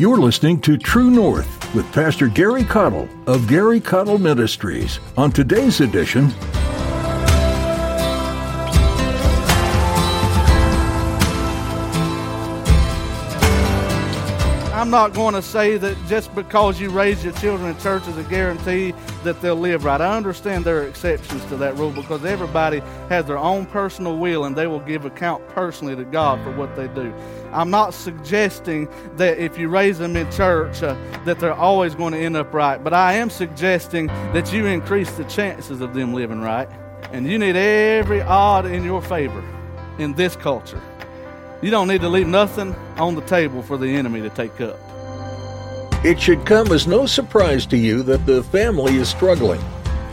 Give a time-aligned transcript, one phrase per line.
[0.00, 4.98] You're listening to True North with Pastor Gary Caudill of Gary Caudill Ministries.
[5.18, 6.32] On today's edition,
[14.72, 18.16] I'm not going to say that just because you raise your children in church is
[18.16, 20.00] a guarantee that they'll live right.
[20.00, 22.80] I understand there are exceptions to that rule because everybody
[23.10, 26.74] has their own personal will and they will give account personally to God for what
[26.74, 27.12] they do.
[27.52, 32.12] I'm not suggesting that if you raise them in church uh, that they're always going
[32.12, 36.14] to end up right, but I am suggesting that you increase the chances of them
[36.14, 36.68] living right.
[37.12, 39.42] And you need every odd in your favor
[39.98, 40.80] in this culture.
[41.60, 44.78] You don't need to leave nothing on the table for the enemy to take up.
[46.04, 49.60] It should come as no surprise to you that the family is struggling.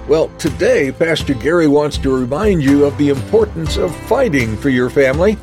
[0.08, 4.89] Well, today, Pastor Gary wants to remind you of the importance of fighting for your
[4.89, 5.38] family.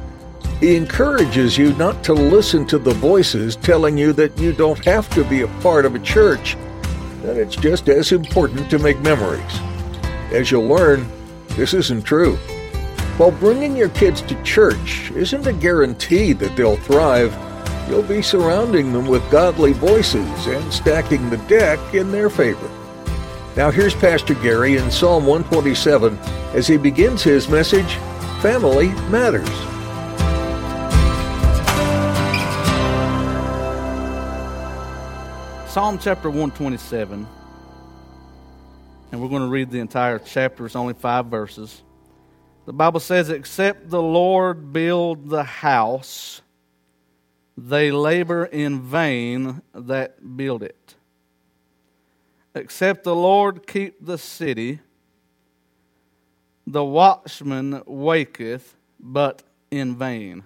[0.64, 5.10] He encourages you not to listen to the voices telling you that you don't have
[5.10, 6.56] to be a part of a church,
[7.20, 9.60] that it's just as important to make memories.
[10.32, 11.06] As you'll learn,
[11.48, 12.36] this isn't true.
[13.18, 17.36] While bringing your kids to church isn't a guarantee that they'll thrive,
[17.86, 22.70] you'll be surrounding them with godly voices and stacking the deck in their favor.
[23.54, 26.16] Now, here's Pastor Gary in Psalm 127
[26.54, 27.96] as he begins his message
[28.40, 29.73] Family Matters.
[35.74, 37.26] Psalm chapter 127,
[39.10, 40.66] and we're going to read the entire chapter.
[40.66, 41.82] It's only five verses.
[42.64, 46.42] The Bible says, Except the Lord build the house,
[47.56, 50.94] they labor in vain that build it.
[52.54, 54.78] Except the Lord keep the city,
[56.68, 60.44] the watchman waketh, but in vain.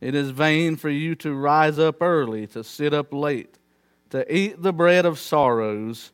[0.00, 3.55] It is vain for you to rise up early, to sit up late,
[4.10, 6.12] to eat the bread of sorrows,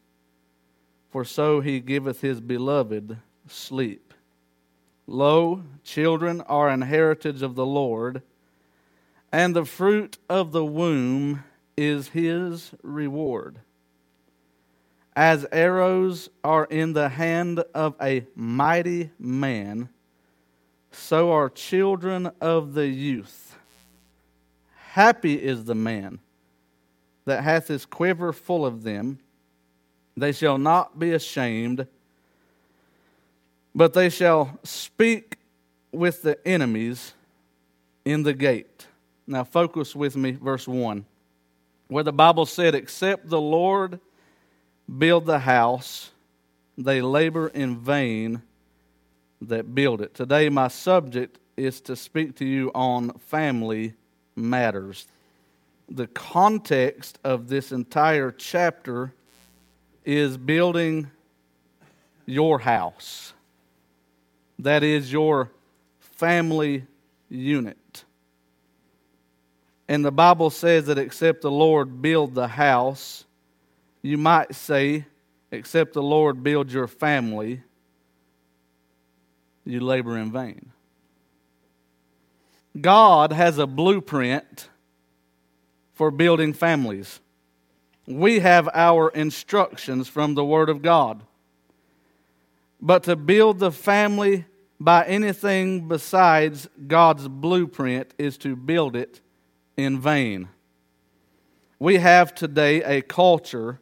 [1.10, 4.14] for so he giveth his beloved sleep.
[5.06, 8.22] Lo, children are an heritage of the Lord,
[9.30, 11.44] and the fruit of the womb
[11.76, 13.58] is his reward.
[15.14, 19.90] As arrows are in the hand of a mighty man,
[20.90, 23.56] so are children of the youth.
[24.92, 26.18] Happy is the man
[27.24, 29.18] that hath his quiver full of them.
[30.16, 31.86] They shall not be ashamed
[33.74, 35.36] but they shall speak
[35.92, 37.14] with the enemies
[38.04, 38.86] in the gate.
[39.26, 41.04] Now, focus with me, verse 1,
[41.88, 44.00] where the Bible said, Except the Lord
[44.98, 46.10] build the house,
[46.76, 48.42] they labor in vain
[49.40, 50.14] that build it.
[50.14, 53.94] Today, my subject is to speak to you on family
[54.36, 55.06] matters.
[55.94, 59.12] The context of this entire chapter
[60.04, 61.10] is building
[62.26, 63.34] your house
[64.62, 65.50] that is your
[65.98, 66.86] family
[67.28, 68.04] unit.
[69.88, 73.24] And the Bible says that except the Lord build the house,
[74.02, 75.06] you might say,
[75.50, 77.62] except the Lord build your family,
[79.64, 80.70] you labor in vain.
[82.80, 84.68] God has a blueprint
[86.02, 87.20] for building families.
[88.08, 91.22] We have our instructions from the Word of God.
[92.80, 94.46] But to build the family
[94.80, 99.20] by anything besides God's blueprint is to build it
[99.76, 100.48] in vain.
[101.78, 103.78] We have today a culture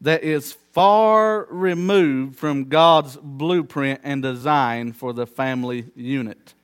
[0.00, 6.54] that is far removed from God's blueprint and design for the family unit.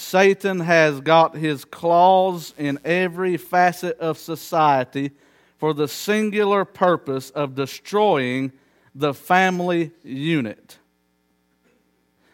[0.00, 5.10] Satan has got his claws in every facet of society
[5.58, 8.50] for the singular purpose of destroying
[8.94, 10.78] the family unit.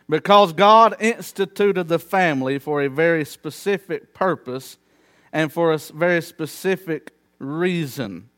[0.09, 4.79] Because God instituted the family for a very specific purpose
[5.33, 8.31] and for a very specific reason.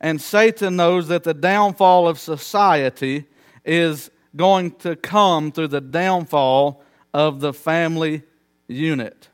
[0.00, 3.26] And Satan knows that the downfall of society
[3.66, 6.82] is going to come through the downfall
[7.14, 8.24] of the family
[8.66, 9.28] unit.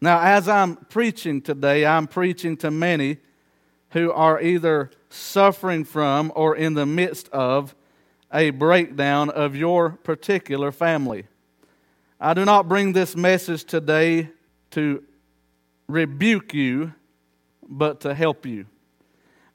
[0.00, 3.18] Now, as I'm preaching today, I'm preaching to many
[3.90, 7.74] who are either suffering from or in the midst of
[8.32, 11.26] a breakdown of your particular family.
[12.20, 14.30] I do not bring this message today
[14.70, 15.02] to
[15.88, 16.94] rebuke you,
[17.66, 18.66] but to help you.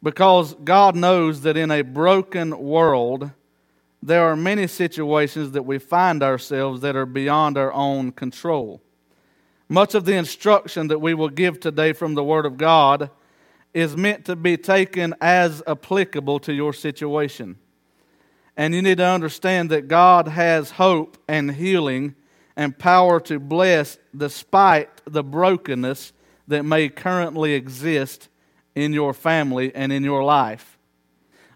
[0.01, 3.31] Because God knows that in a broken world,
[4.01, 8.81] there are many situations that we find ourselves that are beyond our own control.
[9.67, 13.11] Much of the instruction that we will give today from the Word of God
[13.73, 17.57] is meant to be taken as applicable to your situation.
[18.57, 22.15] And you need to understand that God has hope and healing
[22.55, 26.13] and power to bless despite the brokenness
[26.47, 28.27] that may currently exist
[28.75, 30.77] in your family and in your life.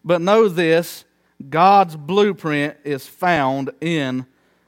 [0.05, 1.03] But know this
[1.49, 4.25] God's blueprint is found in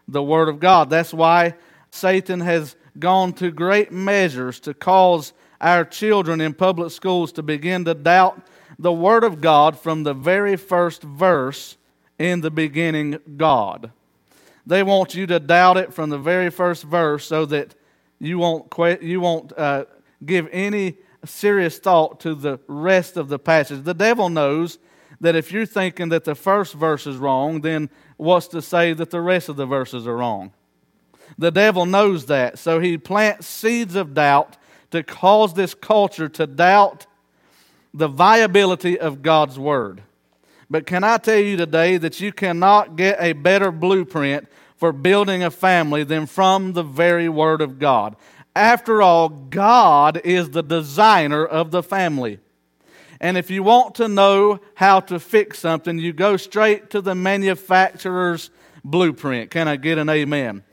[0.07, 0.89] the Word of God.
[0.89, 1.55] That's why
[1.91, 7.85] Satan has gone to great measures to cause our children in public schools to begin
[7.85, 11.77] to doubt the Word of God from the very first verse
[12.19, 13.91] in the beginning, God.
[14.65, 17.75] They want you to doubt it from the very first verse so that
[18.19, 19.85] you won't, you won't uh,
[20.25, 23.83] give any serious thought to the rest of the passage.
[23.83, 24.79] The devil knows
[25.21, 29.09] that if you're thinking that the first verse is wrong, then what's to say that
[29.09, 30.51] the rest of the verses are wrong?
[31.37, 32.59] The devil knows that.
[32.59, 34.57] So he plants seeds of doubt
[34.91, 37.05] to cause this culture to doubt
[37.93, 40.03] the viability of God's word.
[40.69, 45.43] But can I tell you today that you cannot get a better blueprint for building
[45.43, 48.15] a family than from the very Word of God?
[48.55, 52.39] After all, God is the designer of the family.
[53.19, 57.15] And if you want to know how to fix something, you go straight to the
[57.15, 58.49] manufacturer's
[58.83, 59.51] blueprint.
[59.51, 60.63] Can I get an amen?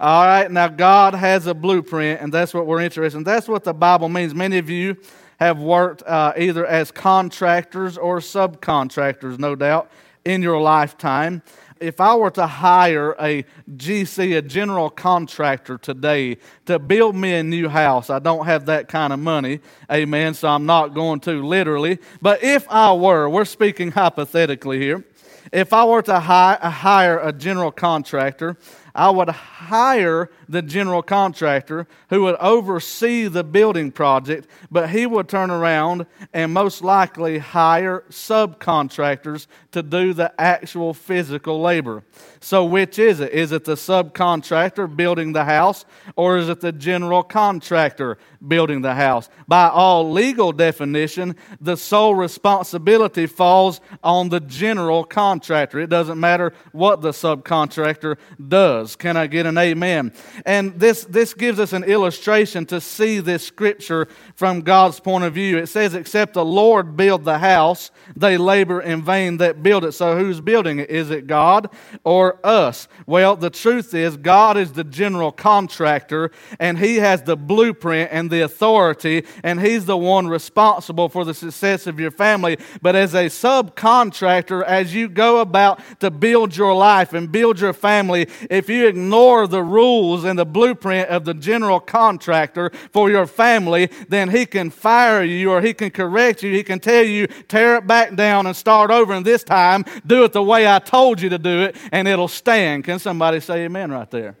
[0.00, 3.24] All right, now God has a blueprint, and that's what we're interested in.
[3.24, 4.34] That's what the Bible means.
[4.34, 4.96] Many of you
[5.38, 9.90] have worked uh, either as contractors or subcontractors, no doubt,
[10.24, 11.42] in your lifetime.
[11.82, 13.44] If I were to hire a
[13.76, 18.86] GC, a general contractor today, to build me a new house, I don't have that
[18.88, 21.98] kind of money, amen, so I'm not going to literally.
[22.20, 25.04] But if I were, we're speaking hypothetically here,
[25.52, 28.56] if I were to hire a general contractor,
[28.94, 35.28] I would hire the general contractor who would oversee the building project, but he would
[35.28, 42.04] turn around and most likely hire subcontractors to do the actual physical labor.
[42.40, 43.32] So, which is it?
[43.32, 45.84] Is it the subcontractor building the house,
[46.16, 49.28] or is it the general contractor building the house?
[49.48, 55.78] By all legal definition, the sole responsibility falls on the general contractor.
[55.78, 58.96] It doesn't matter what the subcontractor does.
[58.96, 60.12] Can I get an amen?
[60.44, 65.34] And this, this gives us an illustration to see this scripture from God's point of
[65.34, 65.58] view.
[65.58, 69.92] It says, Except the Lord build the house, they labor in vain that build it.
[69.92, 70.90] So who's building it?
[70.90, 71.68] Is it God
[72.04, 72.88] or us?
[73.06, 78.30] Well, the truth is, God is the general contractor, and He has the blueprint and
[78.30, 82.58] the authority, and He's the one responsible for the success of your family.
[82.80, 87.72] But as a subcontractor, as you go about to build your life and build your
[87.72, 93.90] family, if you ignore the rules the blueprint of the general contractor for your family,
[94.08, 96.52] then he can fire you or he can correct you.
[96.52, 99.12] He can tell you, tear it back down and start over.
[99.12, 102.28] And this time, do it the way I told you to do it, and it'll
[102.28, 102.84] stand.
[102.84, 104.36] Can somebody say amen right there?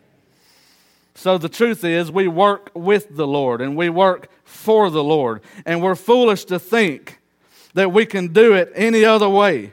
[1.14, 5.42] So the truth is, we work with the Lord and we work for the Lord.
[5.66, 7.20] And we're foolish to think
[7.74, 9.72] that we can do it any other way.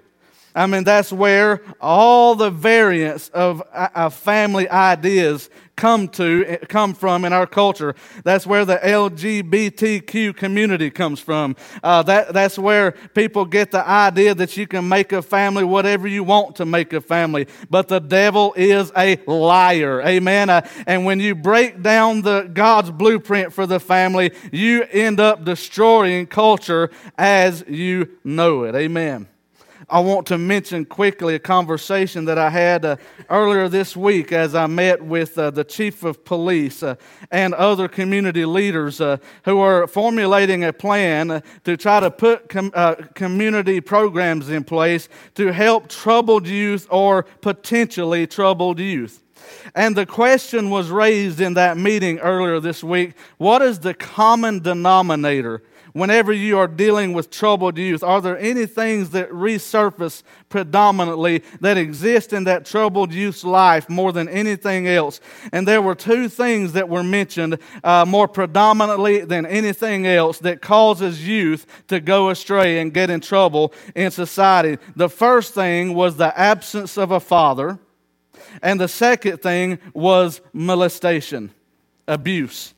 [0.59, 7.23] I mean, that's where all the variants of, uh, family ideas come to come from
[7.23, 7.95] in our culture.
[8.25, 11.55] That's where the LGBTQ community comes from.
[11.81, 16.09] Uh, that, that's where people get the idea that you can make a family whatever
[16.09, 17.47] you want to make a family.
[17.69, 20.01] But the devil is a liar.
[20.01, 20.49] Amen.
[20.49, 25.45] Uh, and when you break down the God's blueprint for the family, you end up
[25.45, 28.75] destroying culture as you know it.
[28.75, 29.29] Amen.
[29.91, 32.97] I want to mention quickly a conversation that I had uh,
[33.29, 36.95] earlier this week as I met with uh, the chief of police uh,
[37.31, 42.49] and other community leaders uh, who are formulating a plan uh, to try to put
[42.49, 49.23] com- uh, community programs in place to help troubled youth or potentially troubled youth.
[49.73, 54.59] And the question was raised in that meeting earlier this week what is the common
[54.59, 58.03] denominator whenever you are dealing with troubled youth?
[58.03, 64.11] Are there any things that resurface predominantly that exist in that troubled youth's life more
[64.11, 65.19] than anything else?
[65.51, 70.61] And there were two things that were mentioned uh, more predominantly than anything else that
[70.61, 74.77] causes youth to go astray and get in trouble in society.
[74.95, 77.79] The first thing was the absence of a father,
[78.61, 81.51] and the second thing was molestation,
[82.07, 82.73] abuse.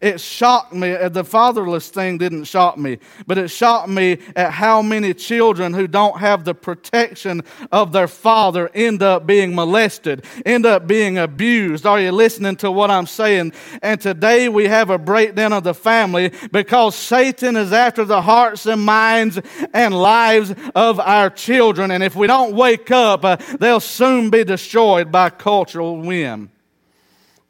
[0.00, 0.92] It shocked me.
[0.92, 5.72] Uh, the fatherless thing didn't shock me, but it shocked me at how many children
[5.72, 11.18] who don't have the protection of their father end up being molested, end up being
[11.18, 11.86] abused.
[11.86, 13.52] Are you listening to what I'm saying?
[13.82, 18.66] And today we have a breakdown of the family because Satan is after the hearts
[18.66, 19.38] and minds
[19.72, 21.90] and lives of our children.
[21.90, 26.50] And if we don't wake up, uh, they'll soon be destroyed by cultural whim.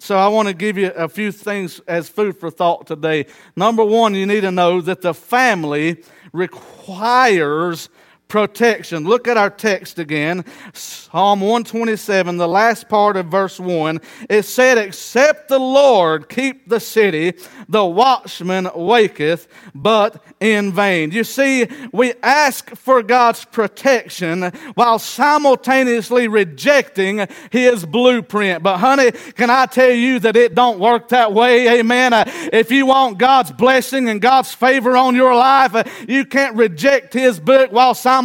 [0.07, 3.27] So I want to give you a few things as food for thought today.
[3.57, 7.89] Number one, you need to know that the family requires
[8.29, 9.05] protection.
[9.05, 10.45] Look at our text again.
[10.73, 14.01] Psalm 127, the last part of verse 1.
[14.29, 17.35] It said, Except the Lord keep the city,
[17.69, 21.13] the watchman waketh, but in vain.
[21.13, 24.43] You see, we ask for God's protection
[24.75, 28.63] while simultaneously rejecting His blueprint.
[28.63, 31.79] But honey, can I tell you that it don't work that way?
[31.79, 32.13] Amen.
[32.13, 36.57] Uh, if you want God's blessing and God's favor on your life, uh, you can't
[36.57, 38.16] reject His book while simultaneously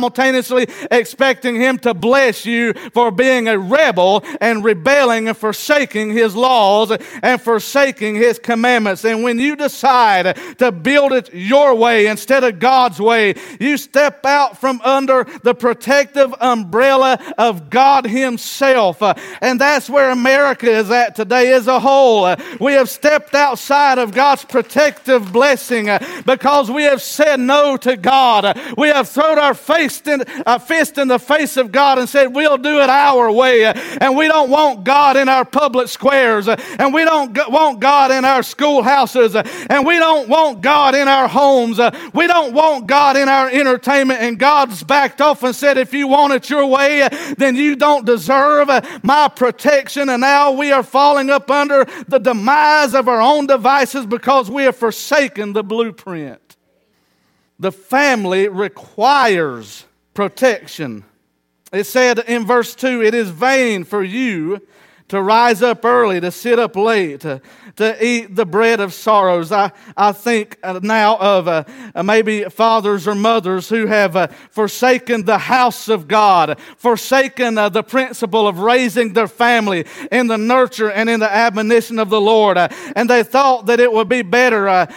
[0.91, 6.91] expecting Him to bless you for being a rebel and rebelling and forsaking His laws
[7.23, 9.05] and forsaking His commandments.
[9.05, 13.33] And when you decide to build it your way, instead of God's way.
[13.59, 19.01] You step out from under the protective umbrella of God Himself.
[19.41, 22.35] And that's where America is at today as a whole.
[22.59, 25.89] We have stepped outside of God's protective blessing
[26.25, 28.59] because we have said no to God.
[28.77, 29.55] We have thrown our
[29.89, 33.31] fist in, our fist in the face of God and said, We'll do it our
[33.31, 33.65] way.
[33.65, 36.47] And we don't want God in our public squares.
[36.47, 39.35] And we don't want God in our schoolhouses.
[39.35, 41.79] And we don't want God in our homes
[42.13, 46.07] we don't want God in our entertainment, and God's backed off and said, If you
[46.07, 47.07] want it your way,
[47.37, 48.69] then you don't deserve
[49.03, 50.09] my protection.
[50.09, 54.63] And now we are falling up under the demise of our own devices because we
[54.63, 56.40] have forsaken the blueprint.
[57.61, 61.05] The family requires protection.
[61.71, 64.67] It said in verse 2 it is vain for you
[65.11, 67.41] to rise up early, to sit up late, to,
[67.75, 69.51] to eat the bread of sorrows.
[69.51, 74.27] I, I think uh, now of uh, uh, maybe fathers or mothers who have uh,
[74.51, 80.37] forsaken the house of God, forsaken uh, the principle of raising their family in the
[80.37, 82.57] nurture and in the admonition of the Lord.
[82.57, 84.87] Uh, and they thought that it would be better.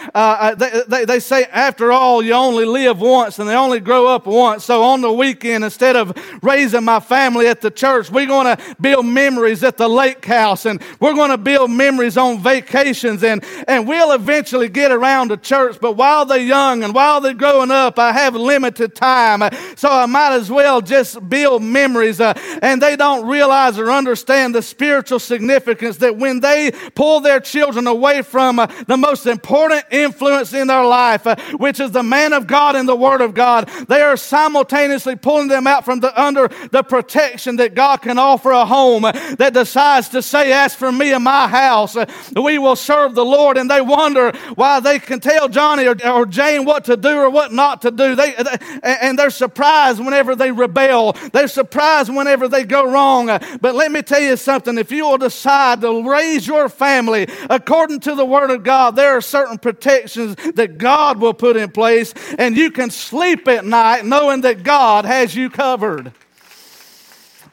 [0.57, 4.25] They, they, they say, after all, you only live once and they only grow up
[4.25, 4.63] once.
[4.63, 8.75] So on the weekend, instead of raising my family at the church, we're going to
[8.79, 13.43] build memories at the lake house and we're going to build memories on vacations and,
[13.67, 15.77] and we'll eventually get around to church.
[15.79, 19.49] But while they're young and while they're growing up, I have limited time.
[19.75, 22.19] So I might as well just build memories.
[22.21, 27.39] Uh, and they don't realize or understand the spiritual significance that when they pull their
[27.39, 32.03] children away from uh, the most important influence in their life, uh, which is the
[32.03, 35.99] man of God and the Word of God, they are simultaneously pulling them out from
[35.99, 40.73] the, under the protection that God can offer a home that decides to say, As
[40.73, 41.95] for me and my house,
[42.35, 43.57] we we will serve the Lord.
[43.57, 47.29] And they wonder why they can tell Johnny or, or Jane what to do or
[47.29, 48.15] what not to do.
[48.15, 51.13] They, they, and they're surprised whenever they rebel.
[51.33, 53.27] They're surprised whenever they go wrong.
[53.59, 54.77] But let me tell you something.
[54.77, 59.17] If you will decide to raise your family according to the Word of God, there
[59.17, 64.05] are certain protections that God will put in place, and you can sleep at night
[64.05, 66.13] knowing that God has you covered.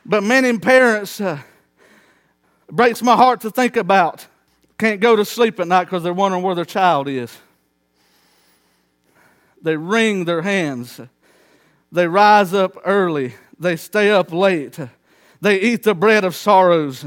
[0.07, 1.39] But many parents, uh,
[2.73, 4.27] breaks my heart to think about
[4.83, 7.39] can't go to sleep at night because they're wondering where their child is.
[9.63, 11.01] They wring their hands.
[11.93, 13.35] They rise up early.
[13.57, 14.81] They stay up late.
[15.41, 17.05] They eat the bread of sorrows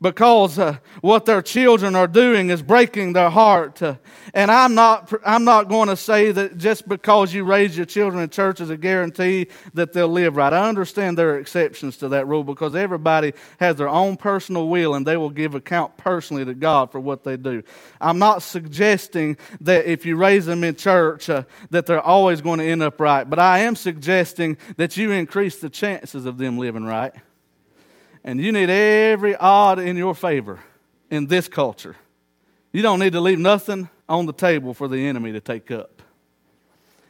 [0.00, 3.82] because uh, what their children are doing is breaking their heart.
[3.82, 3.96] Uh,
[4.32, 8.22] and I'm not, I'm not going to say that just because you raise your children
[8.22, 10.52] in church is a guarantee that they'll live right.
[10.52, 14.94] I understand there are exceptions to that rule because everybody has their own personal will
[14.94, 17.62] and they will give account personally to God for what they do.
[18.00, 22.58] I'm not suggesting that if you raise them in church uh, that they're always going
[22.60, 26.56] to end up right, but I am suggesting that you increase the chances of them
[26.56, 27.12] living right.
[28.24, 30.60] And you need every odd in your favor
[31.10, 31.96] in this culture.
[32.72, 36.02] You don't need to leave nothing on the table for the enemy to take up.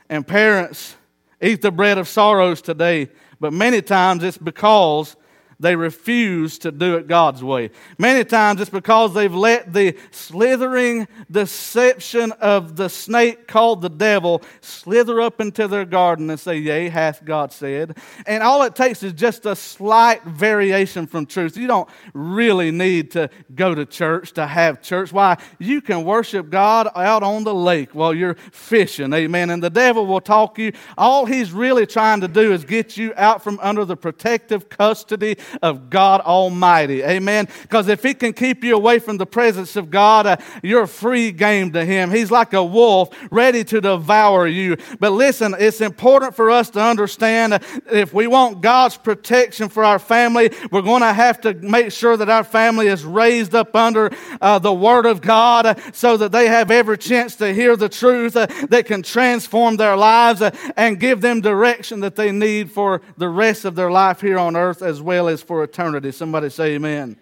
[0.09, 0.97] And parents
[1.41, 5.17] eat the bread of sorrows today, but many times it's because
[5.61, 7.71] they refuse to do it God's way.
[7.99, 14.43] Many times it's because they've let the slithering deception of the snake called the devil
[14.63, 17.99] slither up into their garden and say, Yea, hath God said.
[18.27, 21.59] And all it takes is just a slight variation from truth.
[21.59, 25.13] You don't really need to go to church to have church.
[25.13, 25.37] Why?
[25.59, 29.13] You can worship God out on the lake while you're fishing.
[29.13, 29.51] Amen.
[29.51, 30.73] And the devil will talk you.
[30.97, 35.37] All he's really trying to do is get you out from under the protective custody
[35.63, 37.03] of God Almighty.
[37.03, 37.49] Amen.
[37.63, 41.33] Because if He can keep you away from the presence of God, uh, you're free
[41.33, 42.11] game to Him.
[42.11, 44.77] He's like a wolf ready to devour you.
[44.99, 47.59] But listen, it's important for us to understand uh,
[47.91, 52.17] if we want God's protection for our family, we're going to have to make sure
[52.17, 56.33] that our family is raised up under uh, the Word of God uh, so that
[56.33, 60.51] they have every chance to hear the truth uh, that can transform their lives uh,
[60.77, 64.57] and give them direction that they need for the rest of their life here on
[64.57, 66.13] earth as well as for eternity.
[66.13, 67.17] Somebody say amen.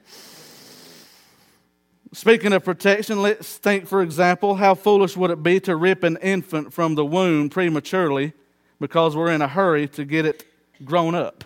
[2.13, 6.17] Speaking of protection, let's think, for example, how foolish would it be to rip an
[6.23, 8.33] infant from the womb prematurely
[8.81, 10.45] because we're in a hurry to get it
[10.85, 11.45] grown up?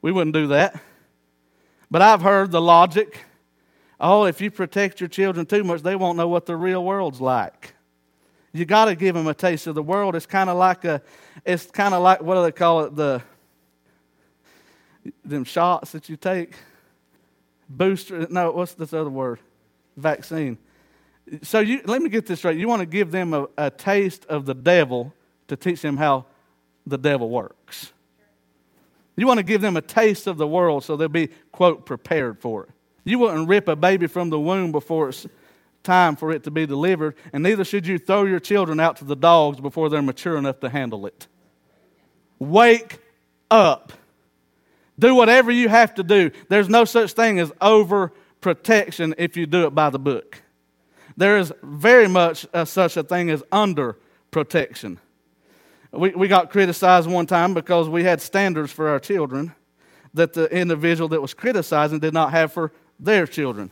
[0.00, 0.80] We wouldn't do that.
[1.90, 3.20] But I've heard the logic
[4.00, 7.20] oh, if you protect your children too much, they won't know what the real world's
[7.20, 7.74] like.
[8.52, 10.14] You got to give them a taste of the world.
[10.14, 11.02] It's kind of like a,
[11.44, 12.94] it's kind of like what do they call it?
[12.94, 13.22] The
[15.24, 16.54] them shots that you take,
[17.68, 18.26] booster.
[18.30, 19.40] No, what's this other word?
[19.96, 20.58] Vaccine.
[21.42, 22.56] So you let me get this right.
[22.56, 25.14] You want to give them a, a taste of the devil
[25.48, 26.26] to teach them how
[26.86, 27.92] the devil works.
[29.16, 32.40] You want to give them a taste of the world so they'll be quote prepared
[32.40, 32.70] for it.
[33.04, 35.26] You wouldn't rip a baby from the womb before it's
[35.82, 39.04] time for it to be delivered, and neither should you throw your children out to
[39.04, 41.26] the dogs before they're mature enough to handle it.
[42.38, 42.98] Wake
[43.50, 43.92] up.
[44.98, 46.30] Do whatever you have to do.
[46.48, 50.42] There's no such thing as overprotection if you do it by the book.
[51.16, 53.98] There is very much a, such a thing as under
[54.30, 55.00] protection.
[55.92, 59.54] We, we got criticized one time because we had standards for our children
[60.12, 63.70] that the individual that was criticizing did not have for their children.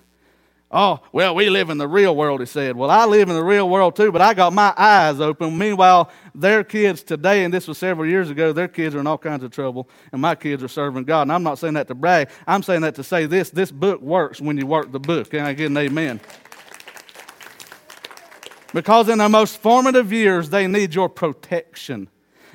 [0.75, 2.76] Oh, well, we live in the real world, he said.
[2.76, 5.59] Well, I live in the real world too, but I got my eyes open.
[5.59, 9.19] Meanwhile, their kids today, and this was several years ago, their kids are in all
[9.19, 11.23] kinds of trouble, and my kids are serving God.
[11.23, 12.31] And I'm not saying that to brag.
[12.47, 15.29] I'm saying that to say this this book works when you work the book.
[15.31, 16.21] Can I get an amen?
[18.73, 22.08] Because in their most formative years, they need your protection.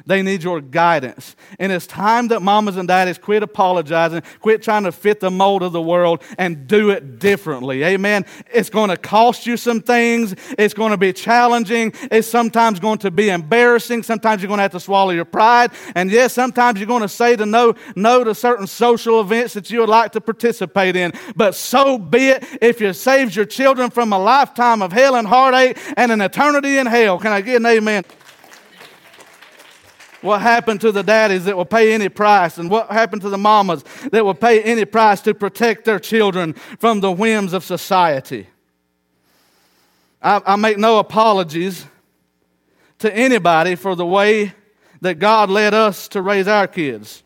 [0.05, 1.36] They need your guidance.
[1.60, 5.63] And it's time that mamas and daddies quit apologizing, quit trying to fit the mold
[5.63, 7.83] of the world, and do it differently.
[7.83, 8.25] Amen.
[8.53, 10.36] It's going to cost you some things.
[10.57, 11.93] It's going to be challenging.
[12.12, 14.03] It's sometimes going to be embarrassing.
[14.03, 15.71] Sometimes you're going to have to swallow your pride.
[15.95, 19.69] And yes, sometimes you're going to say to no, no to certain social events that
[19.71, 21.13] you would like to participate in.
[21.36, 25.27] But so be it if you saves your children from a lifetime of hell and
[25.27, 27.19] heartache and an eternity in hell.
[27.19, 28.03] Can I get an amen?
[30.27, 32.57] What happened to the daddies that will pay any price?
[32.57, 36.51] And what happened to the mamas that will pay any price to protect their children
[36.51, 38.47] from the whims of society?
[40.21, 41.85] I, I make no apologies
[42.99, 44.51] to anybody for the way
[44.99, 47.23] that God led us to raise our kids.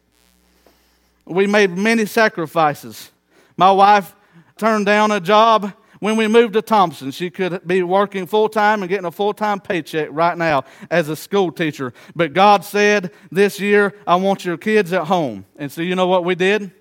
[1.26, 3.10] We made many sacrifices.
[3.58, 4.14] My wife
[4.58, 8.82] turned down a job when we moved to Thomson, she could be working full time
[8.82, 11.94] and getting a full time paycheck right now as a school teacher.
[12.16, 15.46] But God said, This year, I want your kids at home.
[15.58, 16.72] And so, you know what we did?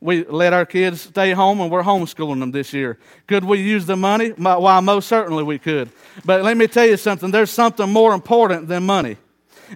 [0.00, 2.98] We let our kids stay home and we're homeschooling them this year.
[3.28, 4.30] Could we use the money?
[4.30, 5.88] Why, most certainly we could.
[6.24, 9.16] But let me tell you something there's something more important than money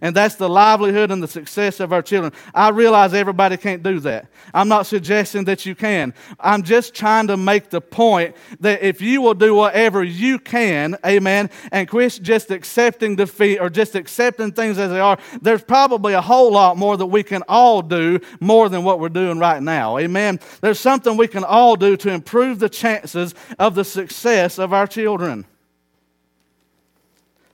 [0.03, 2.33] and that's the livelihood and the success of our children.
[2.55, 4.27] I realize everybody can't do that.
[4.53, 6.15] I'm not suggesting that you can.
[6.39, 10.97] I'm just trying to make the point that if you will do whatever you can,
[11.05, 16.15] amen, and quit just accepting defeat or just accepting things as they are, there's probably
[16.15, 19.63] a whole lot more that we can all do more than what we're doing right
[19.63, 20.41] now, amen.
[20.61, 24.87] There's something we can all do to improve the chances of the success of our
[24.87, 25.45] children.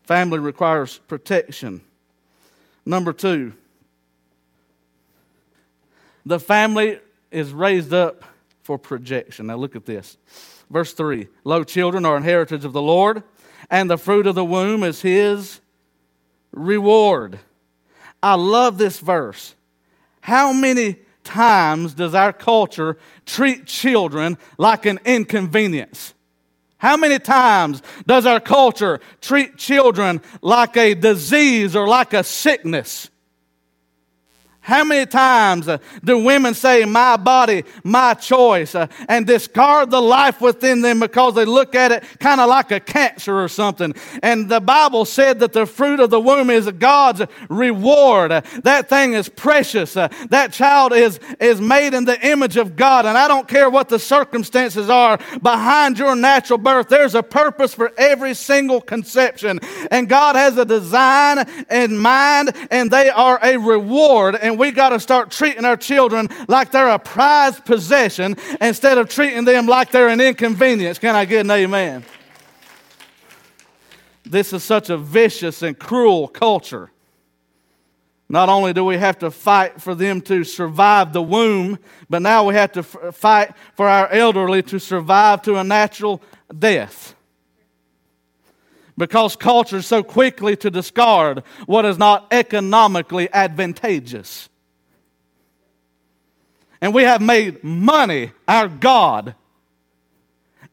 [0.05, 1.81] Family requires protection.
[2.87, 3.53] Number two,
[6.25, 7.01] the family
[7.33, 8.25] is raised up
[8.63, 9.49] for projection.
[9.49, 10.17] Now look at this.
[10.71, 13.25] Verse 3 Lo, children are an heritage of the Lord,
[13.71, 15.61] and the fruit of the womb is his
[16.53, 17.41] reward.
[18.23, 19.55] I love this verse.
[20.21, 26.15] How many times does our culture treat children like an inconvenience?
[26.79, 33.11] How many times does our culture treat children like a disease or like a sickness?
[34.67, 40.03] How many times uh, do women say, my body, my choice, uh, and discard the
[40.03, 43.95] life within them because they look at it kind of like a cancer or something?
[44.25, 48.33] And the Bible said that the fruit of the womb is God's reward.
[48.65, 49.97] That thing is precious.
[49.97, 53.07] Uh, that child is, is made in the image of God.
[53.07, 57.73] And I don't care what the circumstances are behind your natural birth, there's a purpose
[57.73, 59.61] for every single conception.
[59.93, 64.35] And God has a design in mind, and they are a reward.
[64.35, 69.09] And we got to start treating our children like they're a prized possession instead of
[69.09, 70.99] treating them like they're an inconvenience.
[70.99, 72.05] Can I get an amen?
[74.25, 76.91] This is such a vicious and cruel culture.
[78.29, 81.79] Not only do we have to fight for them to survive the womb,
[82.11, 86.21] but now we have to f- fight for our elderly to survive to a natural
[86.57, 87.16] death
[88.99, 94.49] because culture so quickly to discard what is not economically advantageous.
[96.81, 99.35] And we have made money our God.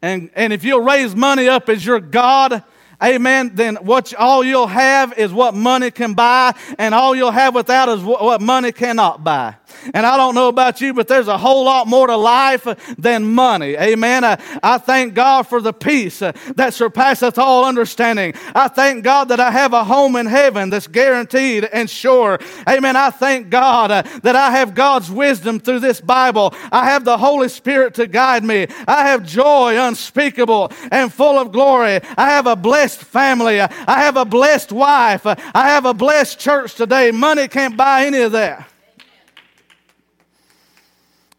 [0.02, 2.62] And, and if you'll raise money up as your God,
[3.02, 7.54] amen, then what all you'll have is what money can buy, and all you'll have
[7.54, 9.56] without is what money cannot buy.
[9.92, 13.24] And I don't know about you, but there's a whole lot more to life than
[13.24, 13.76] money.
[13.76, 14.24] Amen.
[14.24, 18.34] I, I thank God for the peace that surpasseth all understanding.
[18.54, 22.38] I thank God that I have a home in heaven that's guaranteed and sure.
[22.68, 22.96] Amen.
[22.96, 26.54] I thank God uh, that I have God's wisdom through this Bible.
[26.70, 28.66] I have the Holy Spirit to guide me.
[28.86, 32.00] I have joy unspeakable and full of glory.
[32.16, 33.60] I have a blessed family.
[33.60, 33.70] I
[34.00, 35.24] have a blessed wife.
[35.24, 37.10] I have a blessed church today.
[37.10, 38.68] Money can't buy any of that.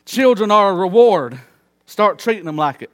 [0.06, 1.40] Children are a reward.
[1.86, 2.92] Start treating them like it.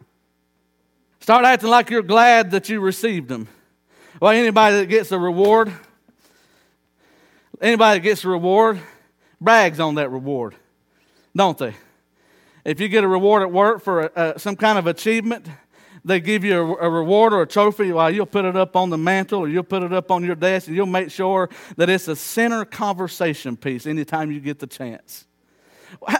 [1.20, 3.48] Start acting like you're glad that you received them.
[4.20, 5.72] Well, anybody that gets a reward,
[7.62, 8.80] anybody that gets a reward
[9.40, 10.56] brags on that reward,
[11.36, 11.76] don't they?
[12.64, 15.48] If you get a reward at work for a, some kind of achievement,
[16.04, 17.92] they give you a, a, reward or a trophy.
[17.92, 20.36] Well, you'll put it up on the mantle or you'll put it up on your
[20.36, 24.68] desk and you'll make sure that it's a center conversation piece anytime you get the
[24.68, 25.28] chance.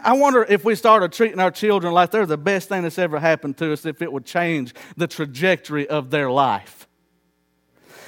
[0.04, 3.20] I wonder if we started treating our children like they're the best thing that's ever
[3.20, 6.88] happened to us, if it would change the trajectory of their life.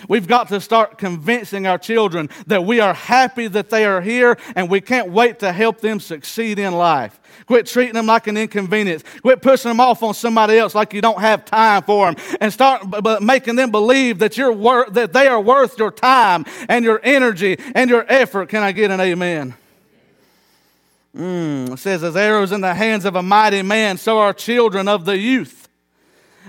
[0.07, 4.37] We've got to start convincing our children that we are happy that they are here
[4.55, 7.19] and we can't wait to help them succeed in life.
[7.45, 9.03] Quit treating them like an inconvenience.
[9.21, 12.37] Quit pushing them off on somebody else like you don't have time for them.
[12.39, 16.45] And start b- making them believe that, you're wor- that they are worth your time
[16.69, 18.49] and your energy and your effort.
[18.49, 19.55] Can I get an amen?
[21.15, 24.87] Mm, it says, as arrows in the hands of a mighty man, so are children
[24.87, 25.69] of the youth.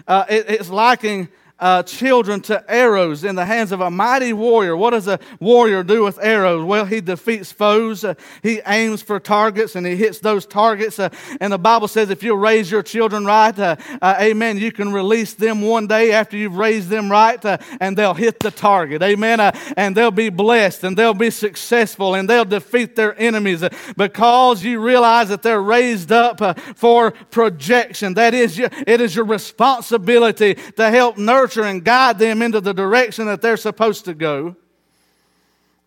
[0.07, 1.29] Uh, it, it's liking
[1.65, 4.77] uh, children to arrows in the hands of a mighty warrior.
[4.77, 6.63] What does a warrior do with arrows?
[6.63, 10.99] Well, he defeats foes, uh, he aims for targets, and he hits those targets.
[10.99, 11.09] Uh,
[11.41, 14.93] and the Bible says if you raise your children right, uh, uh, amen, you can
[14.93, 19.03] release them one day after you've raised them right, uh, and they'll hit the target.
[19.03, 19.41] Amen.
[19.79, 23.65] and they'll be blessed, and they'll be successful, and they'll defeat their enemies
[23.97, 28.13] because you realize that they're raised up for projection.
[28.15, 32.61] That is, your, it is your responsibility to help nurture nurture and guide them into
[32.61, 34.57] the direction that they're supposed to go.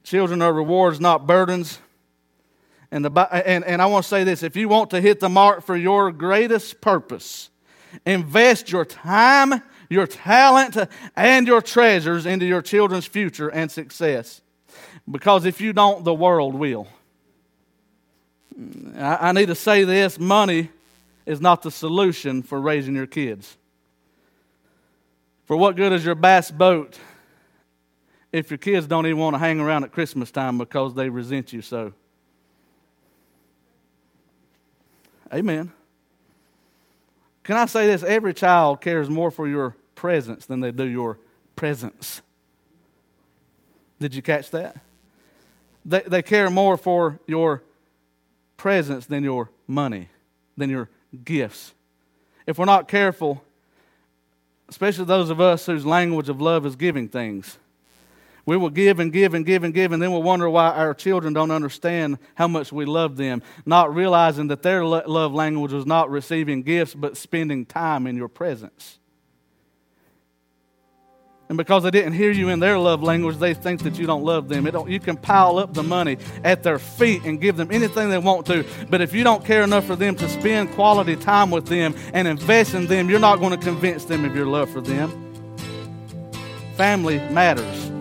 [0.04, 1.80] Children are rewards, not burdens.
[2.92, 3.12] And, the,
[3.48, 5.76] and, and I want to say this if you want to hit the mark for
[5.76, 7.50] your greatest purpose,
[8.06, 10.78] invest your time, your talent,
[11.16, 14.42] and your treasures into your children's future and success.
[15.10, 16.88] Because if you don't, the world will.
[18.98, 20.70] I, I need to say this money
[21.26, 23.58] is not the solution for raising your kids.
[25.48, 27.00] For what good is your bass boat
[28.34, 31.54] if your kids don't even want to hang around at Christmas time because they resent
[31.54, 31.94] you so?
[35.34, 35.72] Amen.
[37.46, 38.04] Can I say this?
[38.04, 41.18] Every child cares more for your presence than they do your
[41.56, 42.22] presents.
[44.02, 44.76] Did you catch that?
[45.86, 47.64] They, they care more for your
[48.58, 50.10] presence than your money,
[50.58, 50.90] than your
[51.24, 51.74] gifts.
[52.46, 53.44] If we're not careful,
[54.70, 57.58] especially those of us whose language of love is giving things.
[58.46, 60.94] We will give and give and give and give, and then we'll wonder why our
[60.94, 65.86] children don't understand how much we love them, not realizing that their love language was
[65.86, 69.00] not receiving gifts, but spending time in your presence.
[71.50, 74.24] And because they didn't hear you in their love language, they think that you don't
[74.24, 74.66] love them.
[74.66, 78.18] Don't, you can pile up the money at their feet and give them anything they
[78.18, 78.66] want to.
[78.90, 82.28] But if you don't care enough for them to spend quality time with them and
[82.28, 85.24] invest in them, you're not going to convince them of your love for them.
[86.76, 87.92] Family matters.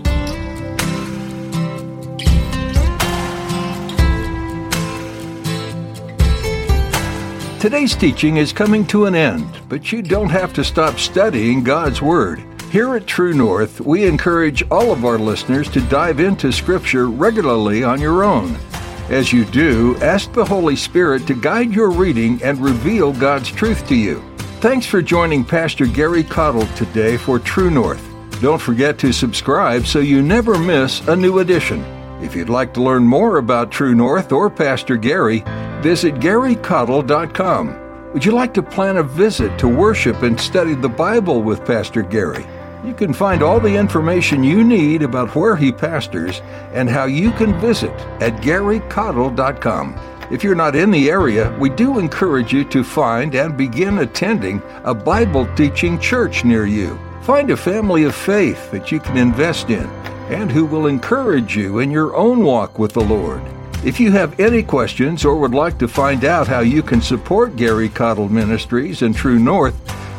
[7.60, 12.02] Today's teaching is coming to an end, but you don't have to stop studying God's
[12.02, 12.42] Word.
[12.70, 17.84] Here at True North, we encourage all of our listeners to dive into Scripture regularly
[17.84, 18.58] on your own.
[19.08, 23.86] As you do, ask the Holy Spirit to guide your reading and reveal God's truth
[23.88, 24.20] to you.
[24.60, 28.02] Thanks for joining Pastor Gary Caudill today for True North.
[28.42, 31.82] Don't forget to subscribe so you never miss a new edition.
[32.20, 35.44] If you'd like to learn more about True North or Pastor Gary,
[35.82, 38.12] visit garycaudill.com.
[38.12, 42.02] Would you like to plan a visit to worship and study the Bible with Pastor
[42.02, 42.44] Gary?
[42.84, 46.40] You can find all the information you need about where he pastors
[46.72, 49.98] and how you can visit at garycaudill.com.
[50.30, 54.60] If you're not in the area, we do encourage you to find and begin attending
[54.84, 56.98] a Bible teaching church near you.
[57.22, 59.86] Find a family of faith that you can invest in
[60.28, 63.42] and who will encourage you in your own walk with the Lord.
[63.84, 67.54] If you have any questions or would like to find out how you can support
[67.54, 69.76] Gary Caudill Ministries and True North,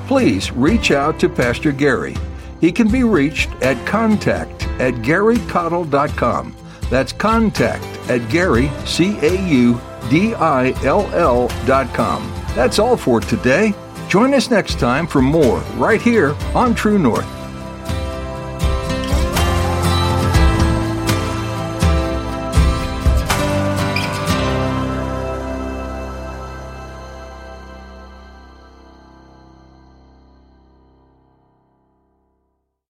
[0.08, 2.16] please reach out to Pastor Gary.
[2.60, 6.56] He can be reached at contact at garycaudill.com.
[6.90, 12.32] That's contact at Gary, C A U D I L L dot com.
[12.56, 13.74] That's all for today.
[14.08, 17.37] Join us next time for more right here on True North.